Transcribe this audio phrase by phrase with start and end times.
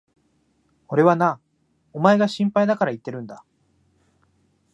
[0.87, 1.39] 俺はな、
[1.93, 3.45] おめえが心配だから言ってるんだ。